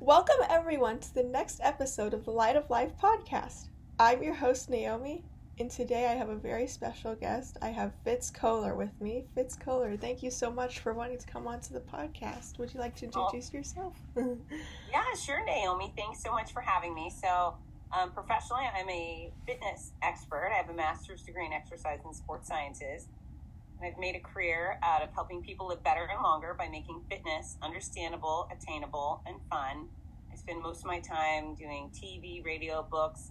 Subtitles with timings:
[0.00, 3.66] Welcome, everyone, to the next episode of the Light of Life podcast.
[3.98, 5.24] I'm your host, Naomi,
[5.58, 7.56] and today I have a very special guest.
[7.62, 9.24] I have Fitz Koehler with me.
[9.34, 12.60] Fitz Koehler, thank you so much for wanting to come onto the podcast.
[12.60, 13.56] Would you like to introduce oh.
[13.56, 13.94] yourself?
[14.16, 15.92] yeah, sure, Naomi.
[15.96, 17.10] Thanks so much for having me.
[17.10, 17.54] So,
[17.92, 20.50] um, professionally, I'm a fitness expert.
[20.52, 23.08] I have a master's degree in exercise and sports sciences.
[23.82, 27.56] I've made a career out of helping people live better and longer by making fitness
[27.62, 29.88] understandable, attainable, and fun.
[30.32, 33.30] I spend most of my time doing TV, radio, books,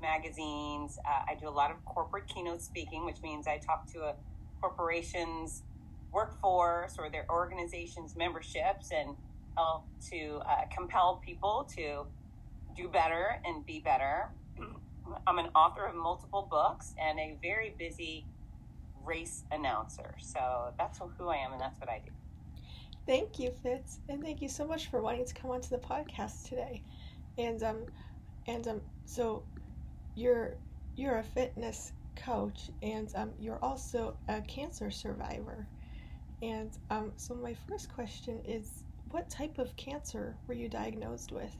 [0.00, 0.98] magazines.
[1.04, 4.14] Uh, I do a lot of corporate keynote speaking, which means I talk to a
[4.60, 5.64] corporation's
[6.12, 9.16] workforce or their organization's memberships and
[9.56, 12.06] help to uh, compel people to
[12.76, 14.28] do better and be better.
[15.26, 18.26] I'm an author of multiple books and a very busy
[19.08, 20.14] race announcer.
[20.20, 20.40] So
[20.78, 22.12] that's who I am and that's what I do.
[23.06, 26.48] Thank you, Fitz, and thank you so much for wanting to come onto the podcast
[26.48, 26.84] today.
[27.38, 27.86] And um,
[28.46, 29.44] and um, so
[30.14, 30.56] you're
[30.96, 35.68] you're a fitness coach, and um, you're also a cancer survivor.
[36.42, 41.56] And um, so my first question is, what type of cancer were you diagnosed with?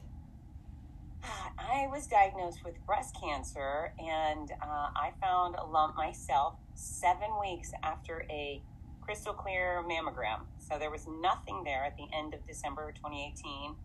[1.23, 7.71] I was diagnosed with breast cancer, and uh, I found a lump myself seven weeks
[7.83, 8.61] after a
[9.01, 10.41] crystal clear mammogram.
[10.59, 13.75] So there was nothing there at the end of December 2018.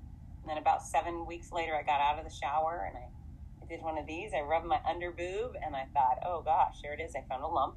[0.43, 3.09] And then about seven weeks later, I got out of the shower and I,
[3.63, 4.33] I did one of these.
[4.37, 7.15] I rubbed my under boob and I thought, oh gosh, there it is.
[7.17, 7.77] I found a lump.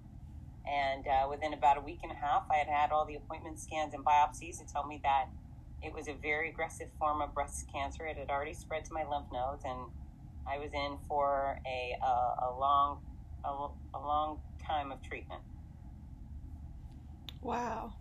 [0.70, 3.60] And uh, within about a week and a half, I had had all the appointment
[3.62, 5.28] scans and biopsies to tell me that
[5.82, 8.06] it was a very aggressive form of breast cancer.
[8.06, 9.80] It had already spread to my lymph nodes, and
[10.48, 13.00] I was in for a, a, a long
[13.46, 13.50] a,
[13.98, 15.42] a long time of treatment.
[17.42, 17.94] Wow.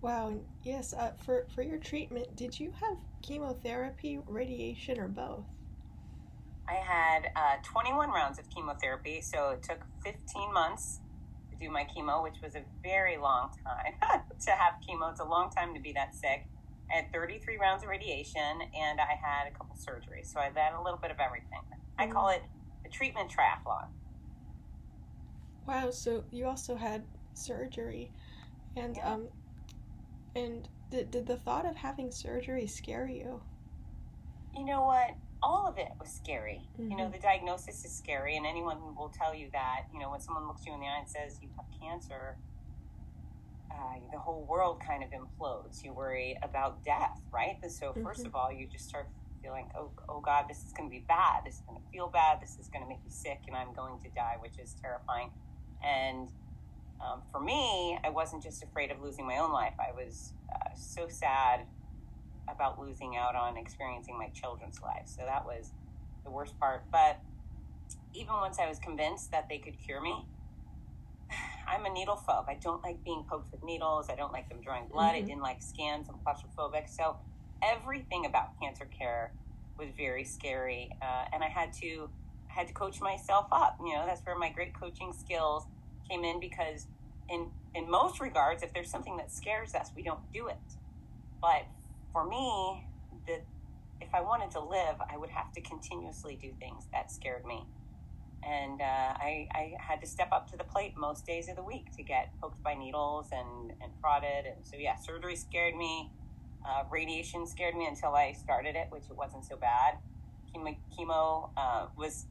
[0.00, 0.34] Wow.
[0.62, 0.94] Yes.
[0.94, 5.44] Uh, for for your treatment, did you have chemotherapy, radiation, or both?
[6.68, 11.00] I had uh, 21 rounds of chemotherapy, so it took 15 months
[11.50, 15.10] to do my chemo, which was a very long time to have chemo.
[15.10, 16.46] It's a long time to be that sick.
[16.90, 18.42] I had 33 rounds of radiation,
[18.74, 20.26] and I had a couple surgeries.
[20.32, 21.60] So I had a little bit of everything.
[21.98, 22.36] I call mm.
[22.36, 22.42] it
[22.84, 23.86] a treatment triathlon.
[25.66, 28.10] Wow, so you also had surgery,
[28.76, 29.12] and yeah.
[29.12, 29.28] um,
[30.34, 33.40] and did did the thought of having surgery scare you?
[34.56, 35.10] You know what?
[35.42, 36.62] All of it was scary.
[36.72, 36.90] Mm-hmm.
[36.90, 37.12] You know, mm-hmm.
[37.12, 39.82] the diagnosis is scary, and anyone will tell you that.
[39.92, 42.36] You know, when someone looks you in the eye and says you have cancer,
[43.70, 45.84] uh, the whole world kind of implodes.
[45.84, 47.56] You worry about death, right?
[47.62, 48.26] And so, 1st mm-hmm.
[48.26, 49.08] of all, you just start
[49.42, 51.44] feeling, oh, oh God, this is going to be bad.
[51.44, 52.40] This is going to feel bad.
[52.40, 55.30] This is going to make me sick, and I'm going to die, which is terrifying.
[55.82, 56.28] And
[57.00, 59.74] um, for me, I wasn't just afraid of losing my own life.
[59.78, 61.60] I was uh, so sad
[62.48, 65.14] about losing out on experiencing my children's lives.
[65.16, 65.70] So that was
[66.24, 66.84] the worst part.
[66.90, 67.20] But
[68.12, 70.26] even once I was convinced that they could cure me,
[71.68, 72.48] I'm a needle phobe.
[72.48, 74.08] I don't like being poked with needles.
[74.10, 75.14] I don't like them drawing blood.
[75.14, 75.24] Mm-hmm.
[75.24, 76.08] I didn't like scans.
[76.08, 76.88] I'm claustrophobic.
[76.88, 77.16] So
[77.62, 79.32] everything about cancer care
[79.78, 82.10] was very scary, uh, and I had to
[82.50, 83.78] I had to coach myself up.
[83.84, 85.64] You know, that's where my great coaching skills
[86.08, 86.86] came in because
[87.28, 90.58] in in most regards, if there's something that scares us, we don't do it.
[91.40, 91.66] But
[92.12, 92.86] for me,
[93.26, 93.40] the
[94.00, 97.64] if I wanted to live, I would have to continuously do things that scared me.
[98.42, 101.62] And uh, I, I had to step up to the plate most days of the
[101.62, 104.46] week to get poked by needles and, and prodded.
[104.46, 106.10] And so, yeah, surgery scared me.
[106.66, 109.98] Uh, radiation scared me until I started it, which it wasn't so bad.
[110.54, 112.26] Chemo, chemo uh, was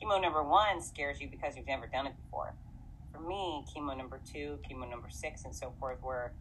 [0.00, 2.54] chemo number one scares you because you've never done it before.
[3.12, 6.32] For me, chemo number two, chemo number six, and so forth were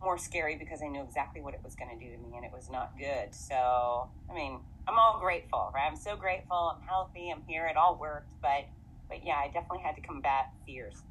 [0.00, 2.44] more scary because I knew exactly what it was going to do to me, and
[2.44, 3.34] it was not good.
[3.34, 5.88] So, I mean, I'm all grateful, right?
[5.88, 6.76] I'm so grateful.
[6.76, 7.30] I'm healthy.
[7.30, 7.66] I'm here.
[7.66, 8.66] It all worked, but
[9.08, 11.02] but yeah, I definitely had to combat fears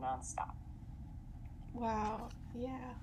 [0.00, 0.54] nonstop.
[1.72, 2.28] Wow.
[2.54, 2.94] Yeah.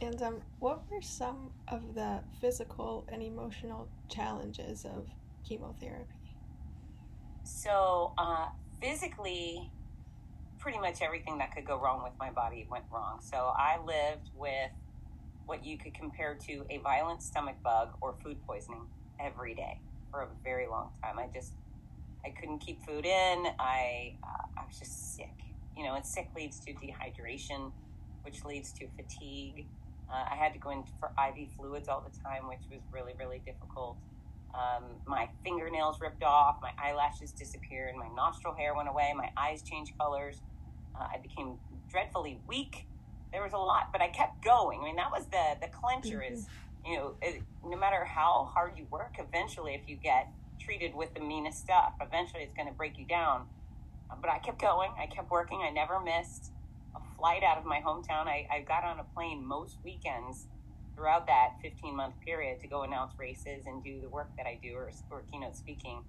[0.00, 5.06] And um, what were some of the physical and emotional challenges of
[5.44, 6.12] chemotherapy?
[7.44, 8.48] So, uh,
[8.80, 9.70] physically,
[10.62, 13.18] pretty much everything that could go wrong with my body went wrong.
[13.20, 14.70] So, I lived with
[15.46, 18.86] what you could compare to a violent stomach bug or food poisoning
[19.20, 21.18] every day for a very long time.
[21.18, 21.56] I just,
[22.24, 23.46] I couldn't keep food in.
[23.58, 25.34] I, uh, I was just sick.
[25.76, 27.72] You know, and sick leads to dehydration,
[28.22, 29.66] which leads to fatigue.
[30.12, 33.12] Uh, I had to go in for IV fluids all the time, which was really,
[33.18, 33.98] really difficult.
[34.52, 39.62] Um, my fingernails ripped off, my eyelashes disappeared, my nostril hair went away, my eyes
[39.64, 40.42] changed colors.
[40.94, 41.58] Uh, I became
[41.90, 42.86] dreadfully weak.
[43.32, 44.80] There was a lot, but I kept going.
[44.80, 46.34] I mean, that was the the clincher mm-hmm.
[46.34, 46.46] is
[46.84, 50.28] you know, it, no matter how hard you work, eventually, if you get
[50.58, 53.46] treated with the meanest stuff, eventually it's going to break you down.
[54.20, 54.90] But I kept going.
[54.98, 55.60] I kept working.
[55.62, 56.50] I never missed
[56.94, 58.26] a flight out of my hometown.
[58.26, 60.46] I, I got on a plane most weekends
[60.94, 64.58] throughout that 15 month period to go announce races and do the work that I
[64.62, 66.02] do or, or keynote speaking.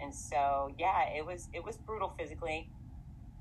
[0.00, 2.68] And so, yeah, it was it was brutal physically,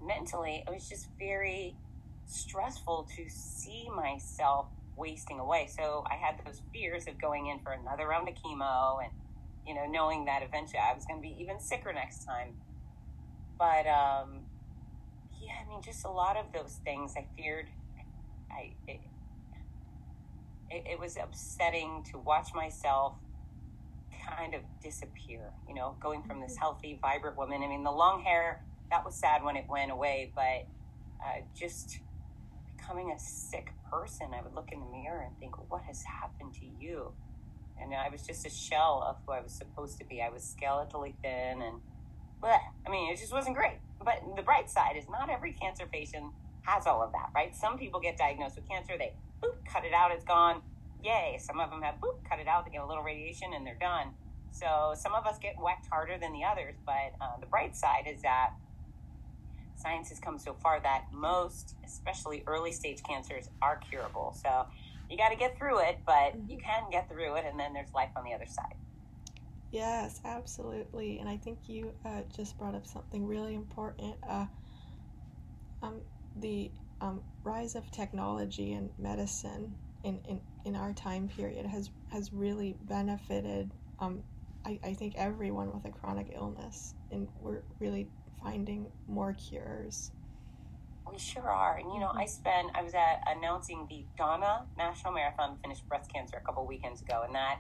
[0.06, 0.64] mentally.
[0.68, 1.76] It was just very
[2.26, 4.68] stressful to see myself
[4.98, 5.68] wasting away.
[5.68, 9.12] So I had those fears of going in for another round of chemo and
[9.68, 12.54] you know knowing that eventually I was going to be even sicker next time.
[13.58, 14.42] But um,
[15.42, 17.68] yeah, I mean, just a lot of those things I feared.
[18.52, 19.00] I it,
[20.70, 23.14] it, it was upsetting to watch myself
[24.28, 25.52] kind of disappear.
[25.68, 26.62] You know, going from this mm-hmm.
[26.62, 27.62] healthy, vibrant woman.
[27.64, 30.68] I mean, the long hair that was sad when it went away, but
[31.24, 32.00] uh, just
[32.76, 36.54] becoming a sick person, I would look in the mirror and think, what has happened
[36.56, 37.12] to you?
[37.82, 40.22] And I was just a shell of who I was supposed to be.
[40.22, 41.82] I was skeletally thin and,
[42.42, 42.58] bleh.
[42.86, 43.80] I mean, it just wasn't great.
[44.04, 46.26] But the bright side is not every cancer patient
[46.64, 47.56] has all of that, right?
[47.56, 50.62] Some people get diagnosed with cancer, they boop, cut it out, it's gone.
[51.04, 51.38] Yay.
[51.40, 53.78] Some of them have boop, cut it out, they get a little radiation, and they're
[53.80, 54.10] done.
[54.52, 56.76] So some of us get whacked harder than the others.
[56.86, 58.52] But uh, the bright side is that
[59.76, 64.36] science has come so far that most, especially early stage cancers, are curable.
[64.42, 64.66] So
[65.10, 66.50] you got to get through it, but mm-hmm.
[66.50, 68.76] you can get through it, and then there's life on the other side.
[69.72, 71.20] Yes, absolutely.
[71.20, 74.16] And I think you uh, just brought up something really important.
[74.28, 74.46] Uh,
[75.84, 76.02] um,
[76.38, 76.72] the
[77.02, 82.76] um, rise of technology and medicine in, in, in our time period has, has really
[82.84, 83.70] benefited,
[84.00, 84.24] um,
[84.66, 86.96] I, I think, everyone with a chronic illness.
[87.12, 88.08] And we're really
[88.42, 90.12] finding more cures.
[91.10, 91.78] We sure are.
[91.78, 92.20] And, you know, mm-hmm.
[92.20, 96.66] I spent, I was at announcing the Donna National Marathon finished breast cancer a couple
[96.66, 97.24] weekends ago.
[97.26, 97.60] And that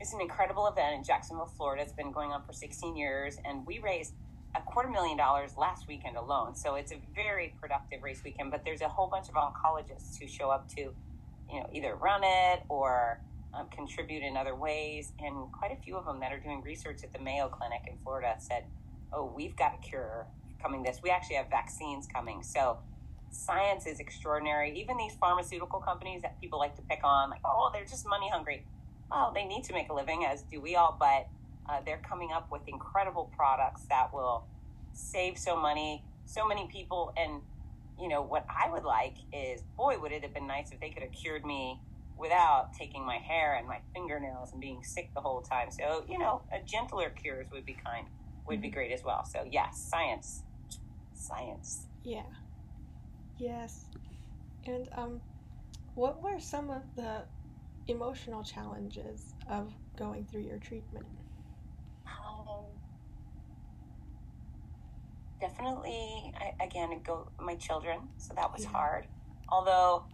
[0.00, 1.82] is an incredible event in Jacksonville, Florida.
[1.82, 3.36] It's been going on for 16 years.
[3.44, 4.14] And we raised
[4.54, 6.54] a quarter million dollars last weekend alone.
[6.54, 8.50] So it's a very productive race weekend.
[8.50, 12.22] But there's a whole bunch of oncologists who show up to, you know, either run
[12.24, 13.20] it or
[13.54, 15.12] um, contribute in other ways.
[15.18, 17.98] And quite a few of them that are doing research at the Mayo Clinic in
[18.02, 18.64] Florida said,
[19.12, 20.26] oh, we've got a cure
[20.60, 21.00] coming this.
[21.02, 22.42] We actually have vaccines coming.
[22.42, 22.78] So
[23.30, 24.78] science is extraordinary.
[24.78, 28.28] Even these pharmaceutical companies that people like to pick on, like, oh, they're just money
[28.30, 28.64] hungry.
[29.10, 31.28] Well, they need to make a living, as do we all, but
[31.68, 34.46] uh, they're coming up with incredible products that will
[34.92, 37.12] save so many, so many people.
[37.16, 37.42] And,
[38.00, 40.90] you know, what I would like is, boy, would it have been nice if they
[40.90, 41.80] could have cured me
[42.22, 45.70] without taking my hair and my fingernails and being sick the whole time.
[45.70, 48.06] So, you know, a gentler cures would be kind
[48.46, 49.24] would be great as well.
[49.24, 50.44] So yes, science,
[51.14, 51.86] science.
[52.04, 52.22] Yeah.
[53.38, 53.86] Yes.
[54.64, 55.20] And um,
[55.94, 57.22] what were some of the
[57.88, 61.06] emotional challenges of going through your treatment?
[62.06, 62.64] Um,
[65.40, 67.98] definitely, I, again, go my children.
[68.16, 68.70] So that was yeah.
[68.70, 69.06] hard.
[69.48, 70.04] Although,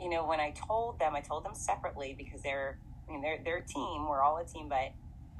[0.00, 2.78] you know, when I told them, I told them separately because they're,
[3.08, 4.08] I mean, they're they're a team.
[4.08, 4.92] We're all a team, but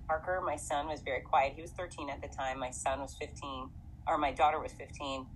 [0.07, 1.53] Parker, my son, was very quiet.
[1.57, 2.59] He was 13 at the time.
[2.59, 3.71] My son was 15,
[4.07, 5.27] or my daughter was 15.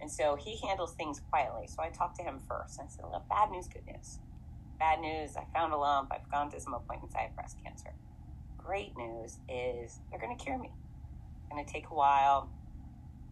[0.00, 1.66] And so he handles things quietly.
[1.68, 2.80] So I talked to him first.
[2.80, 4.18] I said, Look, bad news, good news.
[4.78, 6.10] Bad news, I found a lump.
[6.12, 7.14] I've gone to some appointments.
[7.16, 7.90] I have breast cancer.
[8.58, 10.70] Great news is they're going to cure me.
[11.38, 12.50] It's going to take a while.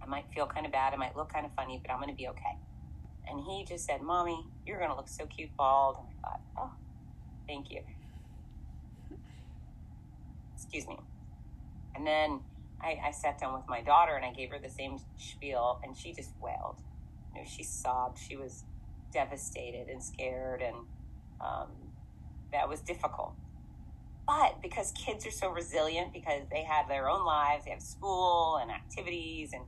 [0.03, 0.93] I might feel kind of bad.
[0.93, 2.57] I might look kind of funny, but I'm going to be okay.
[3.29, 5.97] And he just said, Mommy, you're going to look so cute bald.
[5.99, 6.71] And I thought, Oh,
[7.47, 7.83] thank you
[10.71, 10.99] excuse me.
[11.97, 12.41] And then
[12.81, 15.97] I, I sat down with my daughter and I gave her the same spiel, and
[15.97, 16.81] she just wailed.
[17.35, 18.19] You know, she sobbed.
[18.19, 18.65] She was
[19.13, 20.77] devastated and scared, and
[21.41, 21.71] um,
[22.53, 23.35] that was difficult.
[24.29, 28.59] But because kids are so resilient, because they have their own lives, they have school
[28.63, 29.65] and activities and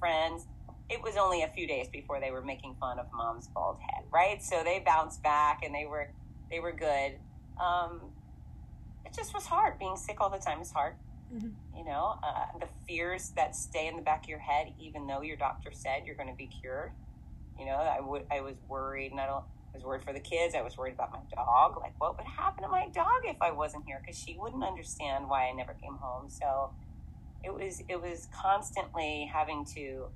[0.00, 0.48] friends,
[0.90, 4.04] it was only a few days before they were making fun of mom's bald head,
[4.12, 4.42] right?
[4.42, 6.10] So they bounced back and they were
[6.50, 7.12] they were good.
[7.60, 8.00] Um,
[9.04, 9.78] it just was hard.
[9.78, 10.94] Being sick all the time is hard.
[11.32, 11.78] Mm-hmm.
[11.78, 15.22] You know, uh, the fears that stay in the back of your head, even though
[15.22, 16.90] your doctor said you're going to be cured.
[17.56, 19.44] You know, I would, I was worried, and I don't.
[19.72, 20.56] I was worried for the kids.
[20.56, 21.78] I was worried about my dog.
[21.78, 24.00] Like, what would happen to my dog if I wasn't here?
[24.04, 26.28] Because she wouldn't understand why I never came home.
[26.28, 26.72] So,
[27.44, 30.06] it was, it was constantly having to,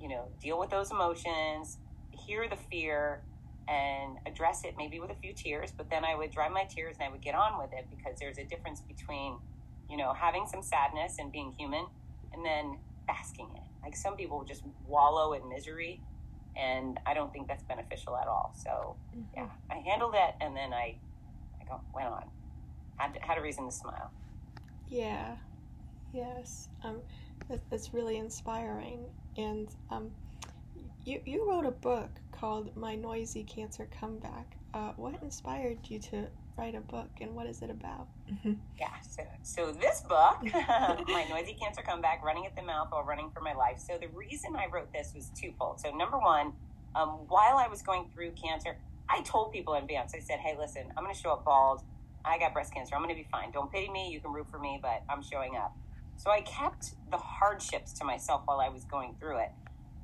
[0.00, 1.78] you know, deal with those emotions,
[2.10, 3.22] hear the fear,
[3.68, 6.96] and address it maybe with a few tears, but then I would dry my tears
[6.98, 9.36] and I would get on with it because there's a difference between,
[9.90, 11.84] you know, having some sadness and being human
[12.32, 13.62] and then basking it.
[13.82, 16.00] Like some people just wallow in misery
[16.56, 18.54] and I don't think that's beneficial at all.
[18.56, 19.22] So mm-hmm.
[19.36, 20.96] yeah, I handled it and then I,
[21.60, 22.24] I go, went on.
[22.96, 24.10] Had, had a reason to smile.
[24.88, 25.36] Yeah.
[26.14, 26.68] Yes.
[26.82, 27.02] Um,
[27.50, 29.04] that, that's really inspiring.
[29.38, 30.10] And um,
[31.04, 34.56] you, you wrote a book called My Noisy Cancer Comeback.
[34.74, 36.26] Uh, what inspired you to
[36.58, 38.08] write a book and what is it about?
[38.78, 43.30] yeah, so, so this book, My Noisy Cancer Comeback, Running at the Mouth While Running
[43.30, 43.78] for My Life.
[43.78, 45.80] So the reason I wrote this was twofold.
[45.80, 46.52] So, number one,
[46.96, 48.76] um, while I was going through cancer,
[49.08, 51.82] I told people in advance, I said, hey, listen, I'm going to show up bald.
[52.24, 52.96] I got breast cancer.
[52.96, 53.52] I'm going to be fine.
[53.52, 54.10] Don't pity me.
[54.10, 55.76] You can root for me, but I'm showing up.
[56.18, 59.50] So I kept the hardships to myself while I was going through it.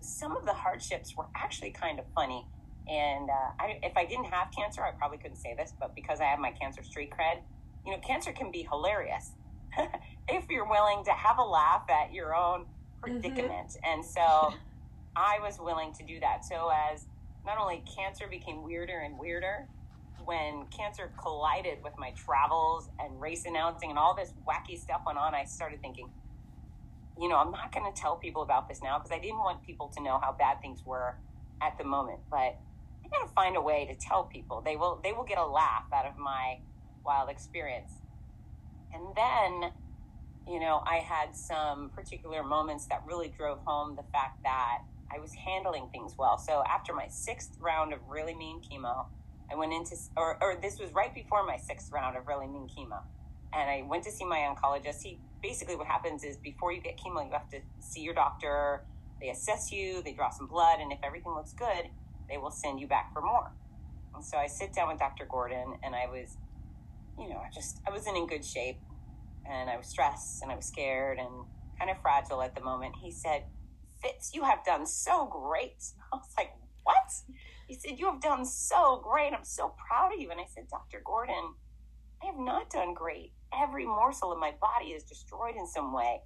[0.01, 2.47] Some of the hardships were actually kind of funny.
[2.89, 6.21] And uh, I, if I didn't have cancer, I probably couldn't say this, but because
[6.21, 7.41] I have my cancer street cred,
[7.85, 9.33] you know, cancer can be hilarious
[10.29, 12.67] if you're willing to have a laugh at your own
[13.03, 13.71] predicament.
[13.71, 13.93] Mm-hmm.
[13.93, 14.55] And so
[15.17, 16.45] I was willing to do that.
[16.45, 17.07] So as
[17.45, 19.67] not only cancer became weirder and weirder,
[20.25, 25.19] when cancer collided with my travels and race announcing and all this wacky stuff went
[25.19, 26.11] on, I started thinking,
[27.21, 29.63] you know, I'm not going to tell people about this now because I didn't want
[29.65, 31.17] people to know how bad things were
[31.63, 32.21] at the moment.
[32.31, 32.59] But
[33.05, 34.63] I got to find a way to tell people.
[34.65, 36.59] They will they will get a laugh out of my
[37.05, 37.93] wild experience.
[38.93, 39.73] And then,
[40.49, 44.79] you know, I had some particular moments that really drove home the fact that
[45.15, 46.39] I was handling things well.
[46.39, 49.07] So after my sixth round of really mean chemo,
[49.51, 52.69] I went into, or, or this was right before my sixth round of really mean
[52.69, 53.03] chemo.
[53.53, 55.03] And I went to see my oncologist.
[55.03, 58.83] He basically what happens is before you get chemo, you have to see your doctor.
[59.21, 61.89] They assess you, they draw some blood, and if everything looks good,
[62.29, 63.53] they will send you back for more.
[64.15, 65.27] And so I sit down with Dr.
[65.27, 66.37] Gordon, and I was,
[67.19, 68.79] you know, I just, I wasn't in good shape,
[69.49, 71.29] and I was stressed, and I was scared, and
[71.79, 72.95] kind of fragile at the moment.
[73.03, 73.45] He said,
[74.03, 75.83] Fitz, you have done so great.
[76.13, 77.13] I was like, what?
[77.67, 79.33] He said, You have done so great.
[79.33, 80.31] I'm so proud of you.
[80.31, 81.03] And I said, Dr.
[81.05, 81.55] Gordon,
[82.23, 83.33] I have not done great.
[83.53, 86.21] Every morsel of my body is destroyed in some way.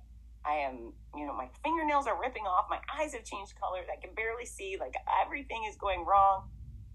[0.45, 2.67] I am, you know, my fingernails are ripping off.
[2.71, 3.87] My eyes have changed colors.
[3.93, 4.77] I can barely see.
[4.79, 6.49] Like everything is going wrong.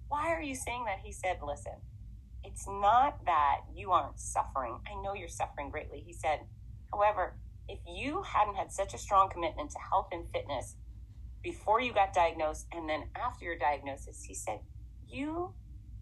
[0.08, 1.00] Why are you saying that?
[1.04, 1.74] He said, Listen,
[2.44, 4.80] it's not that you aren't suffering.
[4.90, 6.04] I know you're suffering greatly.
[6.06, 6.40] He said,
[6.92, 7.36] However,
[7.68, 10.76] if you hadn't had such a strong commitment to health and fitness
[11.44, 14.60] before you got diagnosed and then after your diagnosis, he said,
[15.08, 15.54] you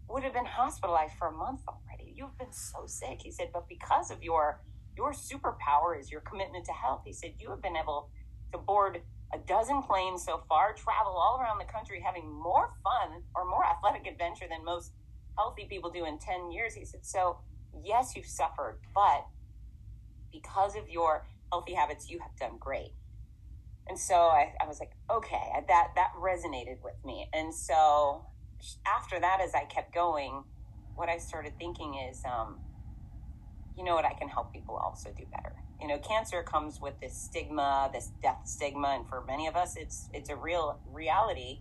[0.08, 2.14] would have been hospitalized for a month already.
[2.16, 3.20] You've been so sick.
[3.22, 4.60] He said, but because of your
[4.96, 7.02] your superpower is your commitment to health.
[7.04, 8.10] He said, you have been able
[8.52, 9.00] to board
[9.32, 13.64] a dozen planes so far, travel all around the country, having more fun or more
[13.64, 14.92] athletic adventure than most
[15.38, 16.74] healthy people do in 10 years.
[16.74, 17.38] He said, so
[17.82, 19.26] yes, you've suffered, but
[20.30, 22.92] because of your healthy habits, you have done great.
[23.88, 27.28] And so I, I was like, okay, that, that resonated with me.
[27.32, 28.24] And so
[28.86, 30.44] after that, as I kept going,
[30.94, 32.60] what I started thinking is, um,
[33.76, 35.54] you know what, I can help people also do better.
[35.80, 39.74] You know, cancer comes with this stigma, this death stigma, and for many of us,
[39.76, 41.58] it's it's a real reality.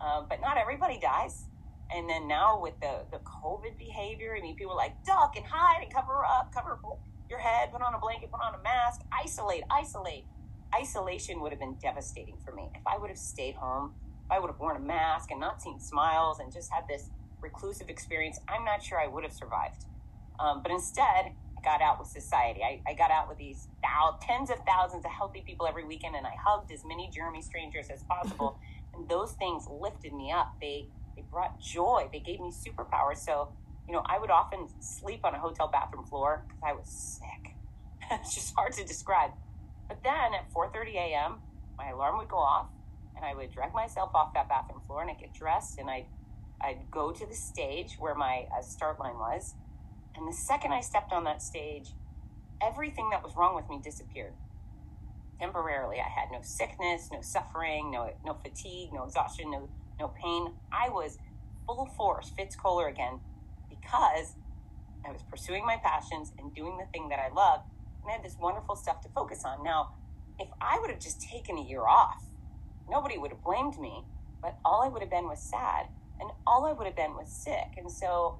[0.00, 1.46] Uh, but not everybody dies.
[1.92, 5.82] And then now with the the COVID behavior, I mean, people like duck and hide
[5.82, 6.78] and cover up, cover
[7.28, 10.26] your head, put on a blanket, put on a mask, isolate, isolate
[10.80, 12.68] isolation would have been devastating for me.
[12.74, 15.62] If I would have stayed home, if I would have worn a mask and not
[15.62, 19.84] seen smiles and just had this reclusive experience, I'm not sure I would have survived.
[20.38, 22.60] Um, but instead, I got out with society.
[22.62, 26.16] I, I got out with these thou- tens of thousands of healthy people every weekend,
[26.16, 28.58] and I hugged as many Jeremy strangers as possible.
[28.94, 30.54] and those things lifted me up.
[30.60, 32.08] They they brought joy.
[32.12, 33.18] They gave me superpowers.
[33.18, 33.48] So,
[33.86, 37.54] you know, I would often sleep on a hotel bathroom floor because I was sick.
[38.10, 39.30] it's just hard to describe.
[39.88, 41.40] But then at 4:30 a.m.,
[41.78, 42.68] my alarm would go off,
[43.14, 46.06] and I would drag myself off that bathroom floor, and I'd get dressed, and I'd
[46.60, 49.54] I'd go to the stage where my uh, start line was,
[50.16, 51.90] and the second I stepped on that stage,
[52.62, 54.32] everything that was wrong with me disappeared.
[55.38, 59.68] Temporarily, I had no sickness, no suffering, no no fatigue, no exhaustion, no
[60.00, 60.54] no pain.
[60.72, 61.18] I was
[61.66, 63.20] full force Fitz Koehler again
[63.68, 64.34] because
[65.06, 67.64] I was pursuing my passions and doing the thing that I loved
[68.08, 69.62] had this wonderful stuff to focus on.
[69.62, 69.94] Now,
[70.38, 72.22] if I would have just taken a year off,
[72.88, 74.04] nobody would have blamed me,
[74.42, 75.86] but all I would have been was sad,
[76.20, 77.76] and all I would have been was sick.
[77.76, 78.38] And so,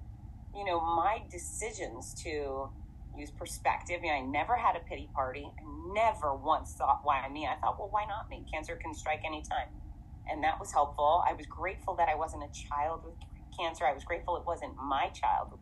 [0.55, 2.71] you know, my decisions to
[3.17, 5.51] use perspective, you know, I never had a pity party.
[5.59, 7.47] I never once thought, why me?
[7.47, 8.45] I thought, well, why not me?
[8.53, 9.69] Cancer can strike anytime.
[10.29, 11.25] And that was helpful.
[11.27, 13.15] I was grateful that I wasn't a child with
[13.59, 13.87] cancer.
[13.87, 15.53] I was grateful it wasn't my child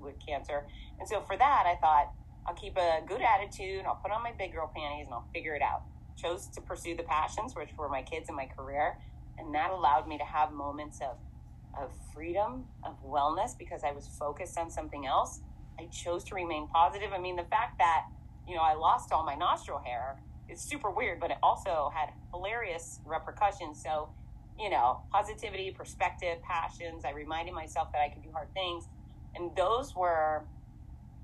[0.00, 0.66] with cancer.
[0.98, 2.12] And so for that, I thought,
[2.48, 3.84] I'll keep a good attitude.
[3.86, 5.82] I'll put on my big girl panties and I'll figure it out.
[6.16, 8.96] Chose to pursue the passions, which were my kids and my career.
[9.36, 11.18] And that allowed me to have moments of,
[11.78, 15.40] of freedom, of wellness, because I was focused on something else.
[15.78, 17.12] I chose to remain positive.
[17.12, 18.06] I mean, the fact that,
[18.48, 22.14] you know, I lost all my nostril hair is super weird, but it also had
[22.32, 23.80] hilarious repercussions.
[23.82, 24.08] So,
[24.58, 27.04] you know, positivity, perspective, passions.
[27.04, 28.88] I reminded myself that I could do hard things.
[29.36, 30.44] And those were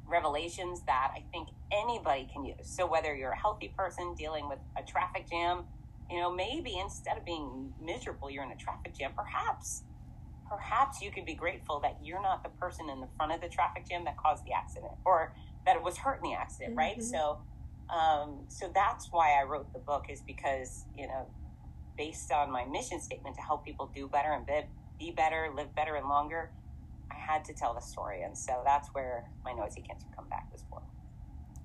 [0.06, 2.56] revelations that I think anybody can use.
[2.62, 5.64] So whether you're a healthy person dealing with a traffic jam,
[6.10, 9.82] you know, maybe instead of being miserable, you're in a traffic jam, perhaps
[10.46, 13.48] perhaps you could be grateful that you're not the person in the front of the
[13.48, 15.34] traffic jam that caused the accident or
[15.64, 16.78] that it was hurt in the accident, mm-hmm.
[16.78, 17.02] right?
[17.02, 17.38] So
[17.90, 21.26] um, so that's why I wrote the book is because, you know,
[21.96, 24.62] based on my mission statement to help people do better and be,
[24.98, 26.50] be better, live better and longer,
[27.10, 28.22] I had to tell the story.
[28.22, 30.82] And so that's where my Noisy Cancer Comeback was born.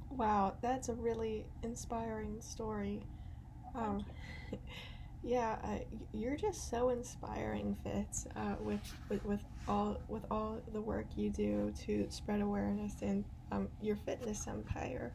[0.10, 3.04] Wow, that's a really inspiring story.
[3.76, 4.06] Um,
[5.24, 5.80] yeah, uh,
[6.14, 11.30] you're just so inspiring, Fitz, uh, with, with with all with all the work you
[11.30, 15.14] do to spread awareness in um, your fitness empire.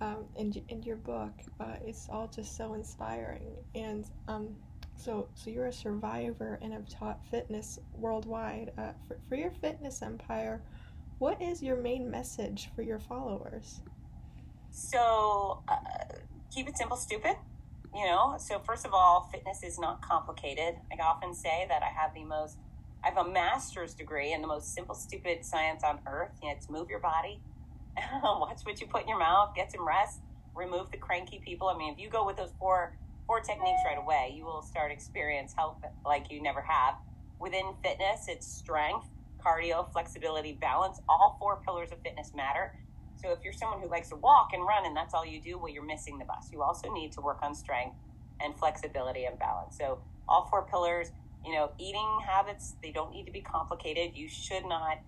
[0.00, 3.56] Um, in, in your book, uh, it's all just so inspiring.
[3.74, 4.56] And um,
[4.98, 8.72] so, so you're a survivor and have taught fitness worldwide.
[8.76, 10.60] Uh, for, for your fitness empire,
[11.18, 13.80] what is your main message for your followers?
[14.70, 15.76] So, uh,
[16.52, 17.36] keep it simple, stupid.
[17.94, 20.74] You know, so first of all, fitness is not complicated.
[20.92, 22.58] I often say that I have the most,
[23.02, 26.32] I have a master's degree in the most simple, stupid science on earth.
[26.42, 27.40] You know, it's move your body,
[28.22, 30.20] watch what you put in your mouth, get some rest,
[30.54, 31.68] remove the cranky people.
[31.68, 32.94] I mean, if you go with those four
[33.28, 36.94] four techniques right away, you will start experience health like you never have.
[37.38, 39.06] Within fitness, it's strength,
[39.44, 40.98] cardio, flexibility, balance.
[41.08, 42.72] All four pillars of fitness matter.
[43.14, 45.58] So if you're someone who likes to walk and run and that's all you do,
[45.58, 46.48] well, you're missing the bus.
[46.52, 47.96] You also need to work on strength
[48.40, 49.76] and flexibility and balance.
[49.76, 51.12] So all four pillars,
[51.44, 54.16] you know, eating habits, they don't need to be complicated.
[54.16, 54.98] You should not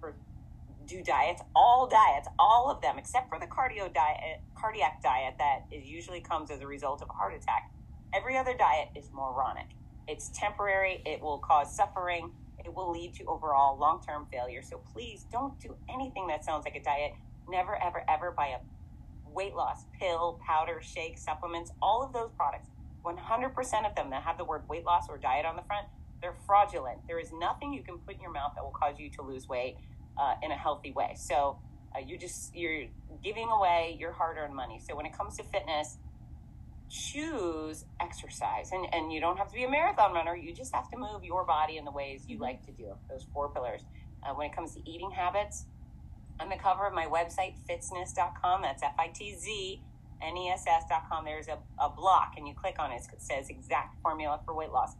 [0.86, 5.66] do diets, all diets, all of them, except for the cardio diet, cardiac diet that
[5.72, 7.70] is usually comes as a result of a heart attack
[8.12, 9.66] Every other diet is moronic.
[10.08, 12.32] It's temporary, it will cause suffering,
[12.64, 14.62] it will lead to overall long term failure.
[14.62, 17.12] So please don't do anything that sounds like a diet.
[17.48, 18.58] Never, ever, ever buy a
[19.30, 22.68] weight loss pill, powder, shake, supplements, all of those products.
[23.04, 25.86] 100% of them that have the word weight loss or diet on the front,
[26.20, 26.98] they're fraudulent.
[27.06, 29.48] There is nothing you can put in your mouth that will cause you to lose
[29.48, 29.76] weight
[30.18, 31.14] uh, in a healthy way.
[31.16, 31.58] So
[31.94, 32.86] uh, you just you're
[33.22, 34.80] giving away your hard-earned money.
[34.86, 35.96] So when it comes to fitness,
[36.90, 38.72] choose exercise.
[38.72, 40.36] And, and you don't have to be a marathon runner.
[40.36, 42.42] You just have to move your body in the ways you mm-hmm.
[42.44, 43.82] like to do those four pillars.
[44.22, 45.64] Uh, when it comes to eating habits
[46.40, 49.80] on the cover of my website fitzness.com that's f-i-t-z-n-e-s-s.com
[51.24, 54.70] there's a, a block and you click on it it says exact formula for weight
[54.70, 54.92] loss.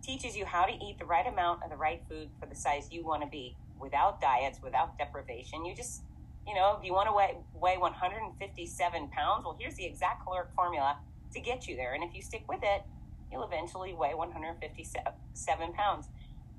[0.00, 2.86] Teaches you how to eat the right amount of the right food for the size
[2.92, 5.64] you want to be without diets without deprivation.
[5.64, 6.02] You just
[6.46, 10.50] you know if you want to weigh, weigh 157 pounds well here's the exact caloric
[10.54, 10.98] formula
[11.32, 11.94] to get you there.
[11.94, 12.82] And if you stick with it,
[13.30, 16.08] you'll eventually weigh 157 pounds.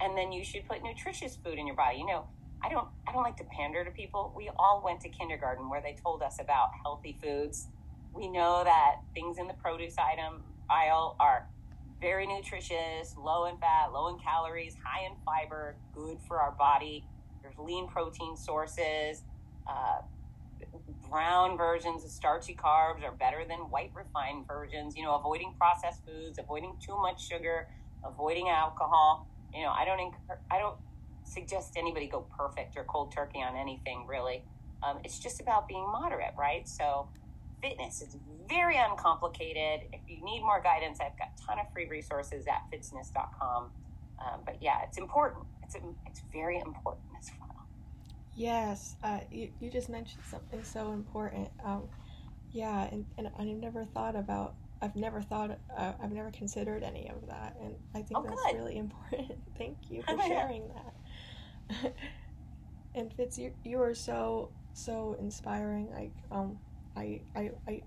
[0.02, 1.98] And then you should put nutritious food in your body.
[2.00, 2.28] You know,
[2.64, 4.34] I don't I don't like to pander to people.
[4.36, 7.68] We all went to kindergarten where they told us about healthy foods.
[8.14, 11.48] We know that things in the produce item aisle are
[12.02, 17.06] very nutritious, low in fat, low in calories, high in fiber, good for our body.
[17.42, 19.24] There's lean protein sources.
[19.68, 20.02] Uh,
[21.14, 24.98] brown versions of starchy carbs are better than white refined versions.
[24.98, 27.68] You know, avoiding processed foods, avoiding too much sugar,
[28.04, 29.28] avoiding alcohol.
[29.54, 30.76] You know, I don't encourage, I don't
[31.24, 34.44] suggest anybody go perfect or cold turkey on anything really.
[34.82, 36.68] Um, it's just about being moderate, right?
[36.68, 37.08] So,
[37.62, 38.18] fitness is
[38.50, 39.88] very uncomplicated.
[39.94, 43.70] If you need more guidance, I've got a ton of free resources at fitzness.com.
[44.20, 45.46] Um, but yeah, it's important.
[45.62, 45.76] It's,
[46.08, 47.53] it's very important as well.
[48.36, 51.50] Yes, uh, you, you just mentioned something so important.
[51.64, 51.84] Um,
[52.52, 57.10] yeah, and, and I never thought about, I've never thought, uh, I've never considered any
[57.10, 57.56] of that.
[57.62, 58.58] And I think oh, that's good.
[58.58, 59.34] really important.
[59.58, 61.94] Thank you for sharing that.
[62.96, 65.90] and Fitz, you, you are so, so inspiring.
[65.92, 66.58] Like, um,
[66.96, 67.82] I, I, I,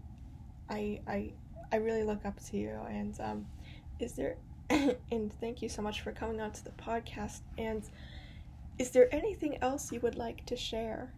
[0.71, 1.33] I, I,
[1.73, 2.79] I really look up to you.
[2.89, 3.47] And um,
[3.99, 4.37] is there,
[4.71, 7.41] and thank you so much for coming on to the podcast.
[7.59, 7.83] And
[8.79, 11.13] is there anything else you would like to share?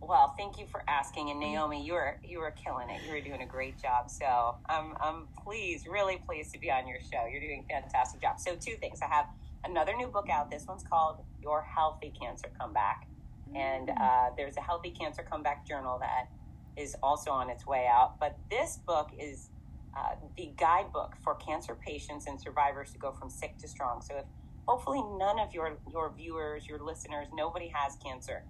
[0.00, 1.30] Well, thank you for asking.
[1.30, 3.00] And Naomi, you were you were killing it.
[3.06, 4.10] You were doing a great job.
[4.10, 7.26] So I'm I'm pleased, really pleased to be on your show.
[7.30, 8.40] You're doing a fantastic job.
[8.40, 9.00] So two things.
[9.02, 9.26] I have
[9.64, 10.50] another new book out.
[10.50, 13.06] This one's called Your Healthy Cancer Comeback.
[13.54, 14.00] And mm.
[14.00, 16.28] uh, there's a Healthy Cancer Comeback journal that
[16.76, 18.18] is also on its way out.
[18.18, 19.50] But this book is
[19.96, 24.00] uh, the guidebook for cancer patients and survivors to go from sick to strong.
[24.02, 24.24] So if
[24.70, 28.44] hopefully none of your your viewers, your listeners, nobody has cancer.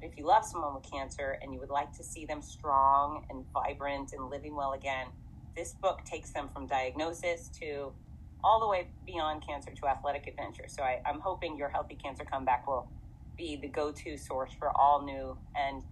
[0.00, 3.24] But if you love someone with cancer and you would like to see them strong
[3.30, 5.06] and vibrant and living well again,
[5.54, 7.92] this book takes them from diagnosis to
[8.42, 10.64] all the way beyond cancer to athletic adventure.
[10.66, 12.88] So I, am hoping your Healthy Cancer Comeback will
[13.36, 15.84] be the go to source for all new and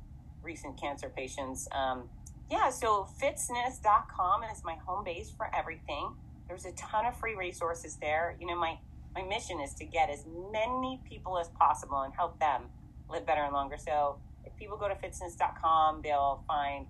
[0.43, 1.69] recent cancer patients.
[1.71, 2.09] Um,
[2.51, 6.15] yeah, so fitzness.com is my home base for everything.
[6.49, 8.37] There's a ton of free resources there.
[8.41, 8.79] You know, my,
[9.15, 12.63] my mission is to get as many people as possible and help them
[13.11, 13.77] live better and longer.
[13.79, 16.87] So if people go to fitzness.com, they'll find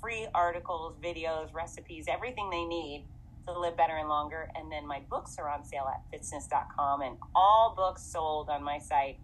[0.00, 3.04] free articles, videos, recipes, everything they need
[3.46, 4.50] to live better and longer.
[4.54, 8.78] And then my books are on sale at fitzness.com and all books sold on my
[8.78, 9.18] site.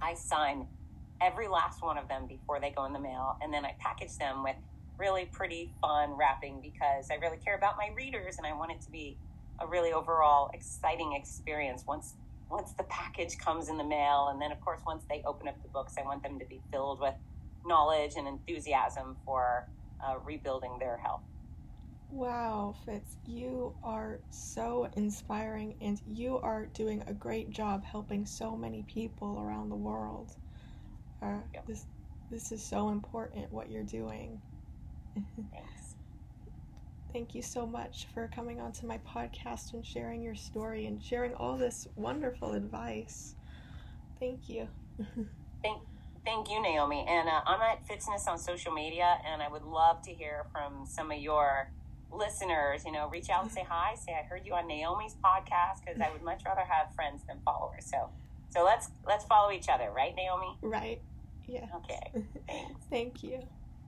[0.00, 0.66] I sign
[1.20, 3.36] every last one of them before they go in the mail.
[3.42, 4.56] And then I package them with
[4.98, 8.80] really pretty fun wrapping because I really care about my readers and I want it
[8.82, 9.16] to be
[9.60, 12.14] a really overall exciting experience once
[12.50, 15.60] once the package comes in the mail and then of course once they open up
[15.62, 17.14] the books I want them to be filled with
[17.66, 19.68] knowledge and enthusiasm for
[20.04, 21.22] uh, rebuilding their health.
[22.10, 28.56] Wow, Fitz, you are so inspiring and you are doing a great job helping so
[28.56, 30.34] many people around the world.
[31.22, 31.66] Uh, yep.
[31.66, 31.84] This
[32.30, 34.40] this is so important what you're doing.
[35.14, 35.87] Thanks.
[37.12, 41.34] Thank you so much for coming onto my podcast and sharing your story and sharing
[41.34, 43.34] all this wonderful advice.
[44.20, 44.68] Thank you.
[45.62, 45.80] thank,
[46.24, 47.06] thank you, Naomi.
[47.08, 50.84] And uh, I'm at Fitzness on social media, and I would love to hear from
[50.86, 51.70] some of your
[52.12, 52.82] listeners.
[52.84, 53.94] You know, reach out and say hi.
[53.94, 57.38] Say I heard you on Naomi's podcast because I would much rather have friends than
[57.42, 57.86] followers.
[57.86, 58.10] So,
[58.50, 60.58] so let's let's follow each other, right, Naomi?
[60.60, 61.00] Right.
[61.46, 61.66] Yeah.
[61.76, 62.26] Okay.
[62.46, 62.84] Thanks.
[62.90, 63.42] Thank you.